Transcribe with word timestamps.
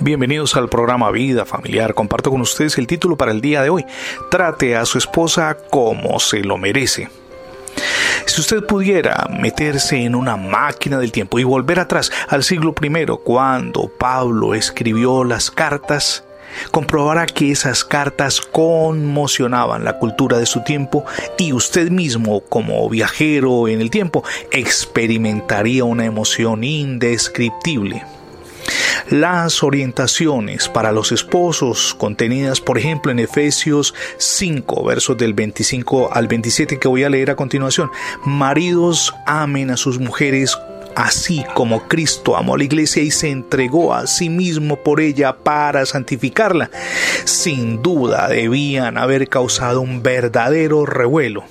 Bienvenidos 0.00 0.56
al 0.56 0.68
programa 0.68 1.10
Vida 1.12 1.44
Familiar. 1.44 1.94
Comparto 1.94 2.30
con 2.30 2.40
ustedes 2.40 2.76
el 2.78 2.88
título 2.88 3.16
para 3.16 3.30
el 3.30 3.40
día 3.40 3.62
de 3.62 3.70
hoy. 3.70 3.86
Trate 4.28 4.76
a 4.76 4.84
su 4.86 4.98
esposa 4.98 5.56
como 5.70 6.18
se 6.18 6.40
lo 6.40 6.58
merece. 6.58 7.08
Si 8.26 8.40
usted 8.40 8.64
pudiera 8.64 9.28
meterse 9.30 10.02
en 10.02 10.16
una 10.16 10.36
máquina 10.36 10.98
del 10.98 11.12
tiempo 11.12 11.38
y 11.38 11.44
volver 11.44 11.78
atrás 11.78 12.10
al 12.28 12.42
siglo 12.42 12.74
I, 12.82 13.06
cuando 13.22 13.88
Pablo 13.88 14.54
escribió 14.54 15.22
las 15.22 15.52
cartas, 15.52 16.24
comprobará 16.72 17.26
que 17.26 17.52
esas 17.52 17.84
cartas 17.84 18.40
conmocionaban 18.40 19.84
la 19.84 19.98
cultura 19.98 20.38
de 20.38 20.46
su 20.46 20.64
tiempo 20.64 21.04
y 21.38 21.52
usted 21.52 21.90
mismo, 21.90 22.40
como 22.40 22.88
viajero 22.88 23.68
en 23.68 23.80
el 23.80 23.90
tiempo, 23.90 24.24
experimentaría 24.50 25.84
una 25.84 26.04
emoción 26.04 26.64
indescriptible. 26.64 28.02
Las 29.14 29.62
orientaciones 29.62 30.68
para 30.68 30.90
los 30.90 31.12
esposos 31.12 31.94
contenidas, 31.94 32.60
por 32.60 32.78
ejemplo, 32.78 33.12
en 33.12 33.20
Efesios 33.20 33.94
5, 34.18 34.82
versos 34.82 35.16
del 35.16 35.34
25 35.34 36.12
al 36.12 36.26
27 36.26 36.80
que 36.80 36.88
voy 36.88 37.04
a 37.04 37.08
leer 37.08 37.30
a 37.30 37.36
continuación. 37.36 37.92
Maridos 38.24 39.14
amen 39.24 39.70
a 39.70 39.76
sus 39.76 40.00
mujeres 40.00 40.58
así 40.96 41.44
como 41.54 41.86
Cristo 41.86 42.36
amó 42.36 42.56
a 42.56 42.58
la 42.58 42.64
iglesia 42.64 43.04
y 43.04 43.12
se 43.12 43.30
entregó 43.30 43.94
a 43.94 44.08
sí 44.08 44.28
mismo 44.28 44.82
por 44.82 45.00
ella 45.00 45.36
para 45.36 45.86
santificarla, 45.86 46.72
sin 47.24 47.82
duda 47.82 48.26
debían 48.26 48.98
haber 48.98 49.28
causado 49.28 49.80
un 49.80 50.02
verdadero 50.02 50.86
revuelo. 50.86 51.44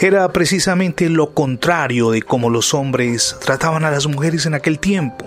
Era 0.00 0.32
precisamente 0.32 1.10
lo 1.10 1.34
contrario 1.34 2.10
de 2.10 2.22
cómo 2.22 2.48
los 2.48 2.72
hombres 2.72 3.36
trataban 3.44 3.84
a 3.84 3.90
las 3.90 4.06
mujeres 4.06 4.46
en 4.46 4.54
aquel 4.54 4.78
tiempo. 4.78 5.26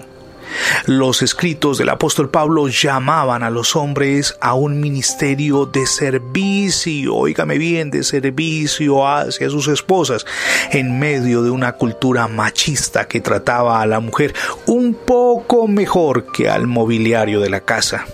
Los 0.86 1.22
escritos 1.22 1.78
del 1.78 1.90
apóstol 1.90 2.30
Pablo 2.30 2.68
llamaban 2.68 3.44
a 3.44 3.50
los 3.50 3.76
hombres 3.76 4.36
a 4.42 4.54
un 4.54 4.80
ministerio 4.80 5.66
de 5.66 5.86
servicio, 5.86 7.16
oígame 7.16 7.58
bien, 7.58 7.92
de 7.92 8.04
servicio 8.04 9.08
hacia 9.08 9.50
sus 9.50 9.68
esposas, 9.68 10.26
en 10.72 11.00
medio 11.00 11.44
de 11.44 11.50
una 11.50 11.74
cultura 11.74 12.28
machista 12.28 13.08
que 13.08 13.22
trataba 13.22 13.82
a 13.82 13.86
la 13.86 14.00
mujer 14.00 14.34
un 14.66 14.94
poco 14.94 15.68
mejor 15.68 16.32
que 16.32 16.50
al 16.50 16.68
mobiliario 16.68 17.40
de 17.40 17.50
la 17.50 17.62
casa 17.62 18.06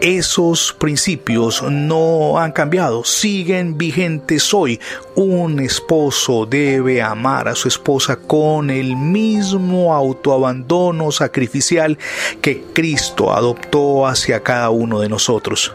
esos 0.00 0.72
principios 0.72 1.62
no 1.62 2.38
han 2.38 2.52
cambiado, 2.52 3.04
siguen 3.04 3.78
vigentes 3.78 4.52
hoy. 4.52 4.80
Un 5.14 5.60
esposo 5.60 6.46
debe 6.46 7.02
amar 7.02 7.48
a 7.48 7.54
su 7.54 7.68
esposa 7.68 8.16
con 8.16 8.70
el 8.70 8.96
mismo 8.96 9.94
autoabandono 9.94 11.12
sacrificial 11.12 11.98
que 12.40 12.62
Cristo 12.72 13.32
adoptó 13.32 14.06
hacia 14.06 14.42
cada 14.42 14.70
uno 14.70 15.00
de 15.00 15.08
nosotros. 15.08 15.72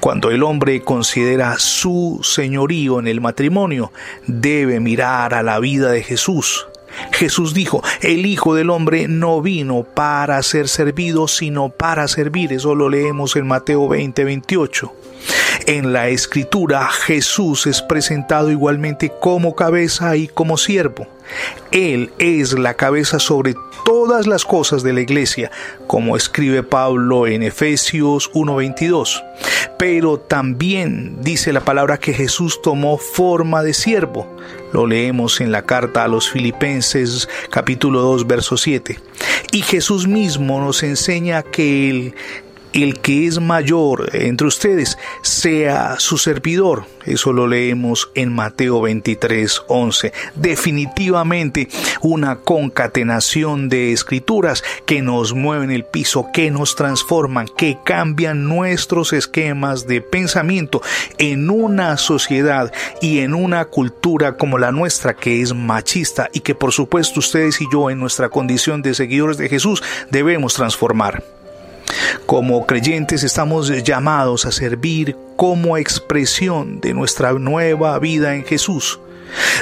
Cuando 0.00 0.30
el 0.30 0.42
hombre 0.42 0.82
considera 0.82 1.58
su 1.58 2.20
señorío 2.22 2.98
en 2.98 3.06
el 3.06 3.20
matrimonio, 3.20 3.92
debe 4.26 4.80
mirar 4.80 5.34
a 5.34 5.42
la 5.42 5.58
vida 5.58 5.90
de 5.90 6.02
Jesús, 6.02 6.66
Jesús 7.12 7.54
dijo, 7.54 7.82
el 8.00 8.26
Hijo 8.26 8.54
del 8.54 8.70
Hombre 8.70 9.08
no 9.08 9.42
vino 9.42 9.82
para 9.82 10.42
ser 10.42 10.68
servido, 10.68 11.28
sino 11.28 11.68
para 11.68 12.08
servir. 12.08 12.52
Eso 12.52 12.74
lo 12.74 12.88
leemos 12.88 13.36
en 13.36 13.46
Mateo 13.46 13.88
20, 13.88 14.24
28. 14.24 14.92
En 15.66 15.92
la 15.92 16.08
escritura 16.08 16.88
Jesús 16.88 17.66
es 17.66 17.82
presentado 17.82 18.50
igualmente 18.50 19.12
como 19.20 19.54
cabeza 19.54 20.16
y 20.16 20.28
como 20.28 20.56
siervo. 20.56 21.06
Él 21.70 22.10
es 22.18 22.58
la 22.58 22.74
cabeza 22.74 23.18
sobre 23.18 23.54
todas 23.84 24.26
las 24.26 24.44
cosas 24.44 24.82
de 24.82 24.92
la 24.92 25.00
iglesia, 25.00 25.50
como 25.86 26.16
escribe 26.16 26.62
Pablo 26.62 27.26
en 27.26 27.42
Efesios 27.42 28.30
1:22. 28.32 29.22
Pero 29.78 30.18
también 30.18 31.18
dice 31.20 31.52
la 31.52 31.60
palabra 31.60 31.98
que 31.98 32.12
Jesús 32.12 32.60
tomó 32.62 32.98
forma 32.98 33.62
de 33.62 33.74
siervo. 33.74 34.26
Lo 34.72 34.86
leemos 34.86 35.40
en 35.40 35.52
la 35.52 35.62
carta 35.62 36.04
a 36.04 36.08
los 36.08 36.30
Filipenses 36.30 37.28
capítulo 37.50 38.00
2 38.00 38.26
verso 38.26 38.56
7. 38.56 38.98
Y 39.52 39.62
Jesús 39.62 40.06
mismo 40.06 40.60
nos 40.60 40.82
enseña 40.82 41.42
que 41.42 41.90
el 41.90 42.14
el 42.72 43.00
que 43.00 43.26
es 43.26 43.40
mayor 43.40 44.10
entre 44.12 44.46
ustedes 44.46 44.98
sea 45.22 45.96
su 45.98 46.18
servidor. 46.18 46.84
Eso 47.04 47.32
lo 47.32 47.46
leemos 47.46 48.10
en 48.14 48.34
Mateo 48.34 48.82
23, 48.82 49.62
11. 49.68 50.12
Definitivamente 50.34 51.68
una 52.02 52.36
concatenación 52.36 53.68
de 53.68 53.92
escrituras 53.92 54.62
que 54.84 55.00
nos 55.00 55.32
mueven 55.32 55.70
el 55.70 55.84
piso, 55.84 56.26
que 56.32 56.50
nos 56.50 56.76
transforman, 56.76 57.48
que 57.56 57.78
cambian 57.82 58.44
nuestros 58.44 59.12
esquemas 59.12 59.86
de 59.86 60.02
pensamiento 60.02 60.82
en 61.16 61.48
una 61.48 61.96
sociedad 61.96 62.72
y 63.00 63.20
en 63.20 63.34
una 63.34 63.64
cultura 63.64 64.36
como 64.36 64.58
la 64.58 64.72
nuestra 64.72 65.14
que 65.14 65.40
es 65.40 65.54
machista 65.54 66.28
y 66.32 66.40
que 66.40 66.54
por 66.54 66.72
supuesto 66.72 67.20
ustedes 67.20 67.60
y 67.60 67.66
yo 67.72 67.90
en 67.90 68.00
nuestra 68.00 68.28
condición 68.28 68.82
de 68.82 68.94
seguidores 68.94 69.38
de 69.38 69.48
Jesús 69.48 69.82
debemos 70.10 70.54
transformar. 70.54 71.37
Como 72.26 72.66
creyentes 72.66 73.22
estamos 73.22 73.68
llamados 73.82 74.46
a 74.46 74.52
servir 74.52 75.16
como 75.36 75.76
expresión 75.76 76.80
de 76.80 76.94
nuestra 76.94 77.32
nueva 77.32 77.98
vida 77.98 78.34
en 78.34 78.44
Jesús. 78.44 79.00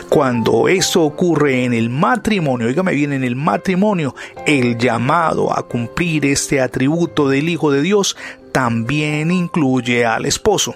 Cuando 0.08 0.68
esto 0.68 1.02
ocurre 1.02 1.64
en 1.64 1.74
el 1.74 1.90
matrimonio, 1.90 2.68
oígame 2.68 2.92
bien, 2.92 3.12
en 3.12 3.24
el 3.24 3.36
matrimonio, 3.36 4.14
el 4.46 4.78
llamado 4.78 5.56
a 5.56 5.66
cumplir 5.66 6.24
este 6.26 6.60
atributo 6.60 7.28
del 7.28 7.48
Hijo 7.48 7.70
de 7.70 7.82
Dios 7.82 8.16
también 8.52 9.30
incluye 9.30 10.04
al 10.04 10.24
esposo. 10.26 10.74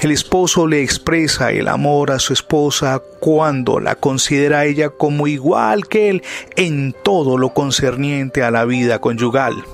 El 0.00 0.10
esposo 0.10 0.66
le 0.66 0.82
expresa 0.82 1.52
el 1.52 1.68
amor 1.68 2.10
a 2.10 2.18
su 2.18 2.32
esposa 2.32 3.00
cuando 3.20 3.78
la 3.78 3.94
considera 3.94 4.64
ella 4.64 4.90
como 4.90 5.26
igual 5.26 5.86
que 5.86 6.10
él 6.10 6.22
en 6.56 6.94
todo 7.04 7.38
lo 7.38 7.54
concerniente 7.54 8.42
a 8.42 8.50
la 8.50 8.64
vida 8.64 9.00
conyugal. 9.00 9.64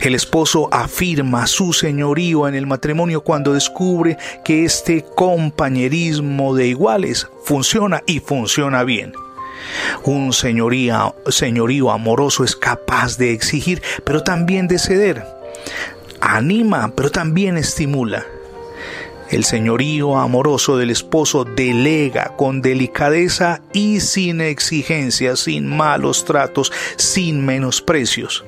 El 0.00 0.14
esposo 0.14 0.68
afirma 0.72 1.46
su 1.46 1.72
señorío 1.72 2.48
en 2.48 2.54
el 2.54 2.66
matrimonio 2.66 3.22
cuando 3.22 3.52
descubre 3.52 4.16
que 4.44 4.64
este 4.64 5.04
compañerismo 5.14 6.54
de 6.54 6.68
iguales 6.68 7.28
funciona 7.44 8.02
y 8.06 8.20
funciona 8.20 8.84
bien. 8.84 9.12
Un 10.04 10.32
señorío 10.32 11.90
amoroso 11.90 12.44
es 12.44 12.54
capaz 12.56 13.16
de 13.16 13.32
exigir, 13.32 13.82
pero 14.04 14.22
también 14.22 14.68
de 14.68 14.78
ceder. 14.78 15.24
Anima, 16.20 16.92
pero 16.94 17.10
también 17.10 17.56
estimula. 17.56 18.24
El 19.30 19.44
señorío 19.44 20.18
amoroso 20.18 20.76
del 20.76 20.90
esposo 20.90 21.44
delega 21.44 22.36
con 22.36 22.60
delicadeza 22.60 23.62
y 23.72 24.00
sin 24.00 24.40
exigencias, 24.40 25.40
sin 25.40 25.66
malos 25.66 26.24
tratos, 26.24 26.70
sin 26.96 27.44
menosprecios. 27.44 28.44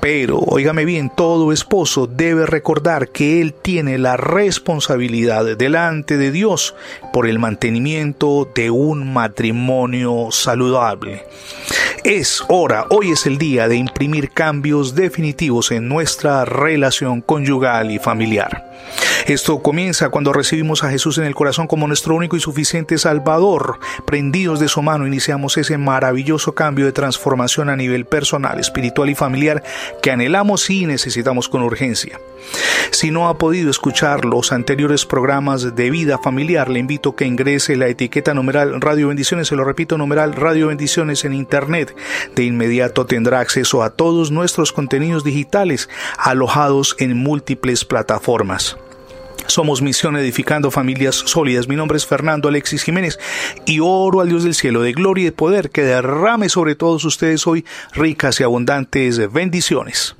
Pero, 0.00 0.38
óigame 0.38 0.84
bien, 0.84 1.10
todo 1.10 1.52
esposo 1.52 2.06
debe 2.06 2.46
recordar 2.46 3.10
que 3.10 3.40
él 3.40 3.54
tiene 3.54 3.98
la 3.98 4.16
responsabilidad 4.16 5.56
delante 5.56 6.16
de 6.16 6.32
Dios 6.32 6.74
por 7.12 7.28
el 7.28 7.38
mantenimiento 7.38 8.50
de 8.54 8.70
un 8.70 9.12
matrimonio 9.12 10.28
saludable. 10.30 11.24
Es 12.04 12.42
hora, 12.48 12.86
hoy 12.90 13.12
es 13.12 13.26
el 13.26 13.38
día 13.38 13.68
de 13.68 13.76
imprimir 13.76 14.30
cambios 14.30 14.96
definitivos 14.96 15.70
en 15.70 15.88
nuestra 15.88 16.44
relación 16.44 17.20
conyugal 17.20 17.92
y 17.92 18.00
familiar. 18.00 18.72
Esto 19.26 19.62
comienza 19.62 20.08
cuando 20.08 20.32
recibimos 20.32 20.82
a 20.82 20.90
Jesús 20.90 21.16
en 21.18 21.24
el 21.24 21.34
corazón 21.34 21.68
como 21.68 21.86
nuestro 21.86 22.16
único 22.16 22.36
y 22.36 22.40
suficiente 22.40 22.98
Salvador. 22.98 23.78
Prendidos 24.04 24.58
de 24.58 24.66
su 24.66 24.82
mano 24.82 25.06
iniciamos 25.06 25.56
ese 25.56 25.78
maravilloso 25.78 26.54
cambio 26.54 26.86
de 26.86 26.92
transformación 26.92 27.68
a 27.68 27.76
nivel 27.76 28.04
personal, 28.04 28.58
espiritual 28.58 29.10
y 29.10 29.14
familiar 29.14 29.62
que 30.02 30.10
anhelamos 30.10 30.68
y 30.70 30.86
necesitamos 30.86 31.48
con 31.48 31.62
urgencia. 31.62 32.18
Si 32.90 33.12
no 33.12 33.28
ha 33.28 33.38
podido 33.38 33.70
escuchar 33.70 34.24
los 34.24 34.50
anteriores 34.50 35.06
programas 35.06 35.76
de 35.76 35.90
vida 35.90 36.18
familiar, 36.18 36.68
le 36.68 36.80
invito 36.80 37.10
a 37.10 37.16
que 37.16 37.24
ingrese 37.24 37.76
la 37.76 37.86
etiqueta 37.86 38.34
numeral 38.34 38.80
Radio 38.80 39.08
Bendiciones, 39.08 39.48
se 39.48 39.56
lo 39.56 39.64
repito, 39.64 39.96
numeral 39.98 40.34
Radio 40.34 40.66
Bendiciones 40.66 41.24
en 41.24 41.32
Internet. 41.32 41.94
De 42.34 42.42
inmediato 42.42 43.06
tendrá 43.06 43.38
acceso 43.38 43.84
a 43.84 43.90
todos 43.90 44.32
nuestros 44.32 44.72
contenidos 44.72 45.22
digitales 45.22 45.88
alojados 46.18 46.96
en 46.98 47.16
múltiples 47.16 47.84
plataformas. 47.84 48.76
Somos 49.52 49.82
Misión 49.82 50.16
Edificando 50.16 50.70
Familias 50.70 51.14
Sólidas. 51.14 51.68
Mi 51.68 51.76
nombre 51.76 51.98
es 51.98 52.06
Fernando 52.06 52.48
Alexis 52.48 52.84
Jiménez 52.84 53.18
y 53.66 53.80
oro 53.80 54.22
al 54.22 54.30
Dios 54.30 54.44
del 54.44 54.54
cielo 54.54 54.80
de 54.80 54.94
gloria 54.94 55.20
y 55.20 55.24
de 55.26 55.32
poder 55.32 55.68
que 55.68 55.82
derrame 55.82 56.48
sobre 56.48 56.74
todos 56.74 57.04
ustedes 57.04 57.46
hoy 57.46 57.62
ricas 57.92 58.40
y 58.40 58.44
abundantes 58.44 59.30
bendiciones. 59.30 60.16